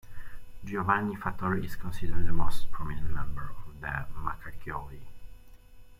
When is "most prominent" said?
2.33-3.11